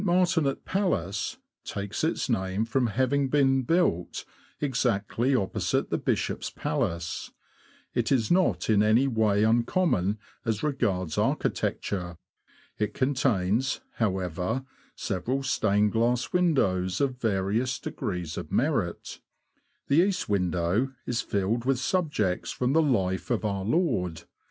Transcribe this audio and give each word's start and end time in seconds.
Martin 0.03 0.47
at 0.47 0.65
Palace 0.65 1.37
takes 1.63 2.03
its 2.03 2.27
name 2.27 2.65
from 2.65 2.87
having 2.87 3.29
been 3.29 3.61
built 3.61 4.25
exactly 4.59 5.35
opposite 5.35 5.91
the 5.91 5.97
Bishop's 5.99 6.49
Palace. 6.49 7.31
It 7.93 8.11
is 8.11 8.31
not 8.31 8.67
in 8.67 8.81
any 8.81 9.07
way 9.07 9.43
uncommon 9.43 10.17
as 10.43 10.63
regards 10.63 11.19
architecture. 11.19 12.17
It 12.79 12.95
contains, 12.95 13.81
however, 13.97 14.65
several 14.95 15.43
stained 15.43 15.91
glass 15.91 16.33
windows, 16.33 16.99
of 16.99 17.21
various 17.21 17.77
degrees 17.77 18.37
of 18.37 18.51
merit. 18.51 19.19
The 19.87 19.97
east 20.03 20.27
window 20.27 20.93
is 21.05 21.21
filled 21.21 21.63
with 21.63 21.77
subjects 21.77 22.49
from 22.51 22.73
the 22.73 22.81
life 22.81 23.29
of 23.29 23.45
our 23.45 23.63
Lord. 23.63 24.23